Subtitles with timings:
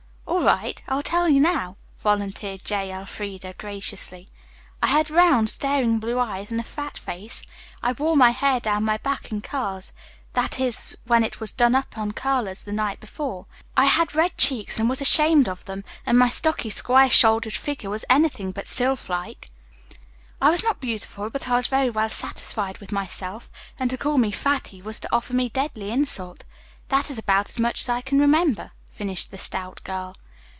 [0.41, 0.81] "All right.
[0.87, 2.91] I'll tell you now," volunteered J.
[2.91, 4.27] Elfreda graciously.
[4.81, 7.43] "I had round, staring blue eyes and a fat face.
[7.83, 9.93] I wore my hair down my back in curls
[10.33, 13.51] that is, when it was done up on curlers the night before and it was
[13.51, 13.85] almost tow color.
[13.85, 17.91] I had red cheeks and was ashamed of them, and my stocky, square shouldered figure
[17.91, 19.47] was anything but sylphlike.
[20.41, 23.47] I was not beautiful, but I was very well satisfied with myself,
[23.77, 26.45] and to call me 'Fatty' was to offer me deadly insult.
[26.87, 30.15] That is about as much as I can remember," finished the stout girl.